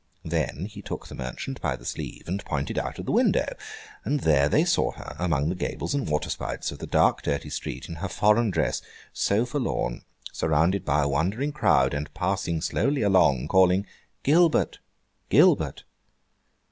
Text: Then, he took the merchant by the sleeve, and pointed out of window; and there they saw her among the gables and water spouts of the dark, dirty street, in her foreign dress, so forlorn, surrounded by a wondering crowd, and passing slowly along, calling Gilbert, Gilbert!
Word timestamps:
Then, 0.25 0.65
he 0.65 0.81
took 0.81 1.05
the 1.07 1.13
merchant 1.13 1.61
by 1.61 1.75
the 1.75 1.85
sleeve, 1.85 2.23
and 2.27 2.43
pointed 2.43 2.79
out 2.79 2.97
of 2.97 3.07
window; 3.07 3.55
and 4.03 4.21
there 4.21 4.49
they 4.49 4.65
saw 4.65 4.93
her 4.93 5.15
among 5.19 5.49
the 5.49 5.53
gables 5.55 5.93
and 5.93 6.09
water 6.09 6.31
spouts 6.31 6.71
of 6.71 6.79
the 6.79 6.87
dark, 6.87 7.21
dirty 7.21 7.51
street, 7.51 7.87
in 7.87 7.97
her 7.97 8.07
foreign 8.09 8.49
dress, 8.49 8.81
so 9.13 9.45
forlorn, 9.45 10.01
surrounded 10.31 10.85
by 10.85 11.03
a 11.03 11.07
wondering 11.07 11.51
crowd, 11.51 11.93
and 11.93 12.11
passing 12.15 12.61
slowly 12.61 13.03
along, 13.03 13.47
calling 13.47 13.85
Gilbert, 14.23 14.79
Gilbert! 15.29 15.83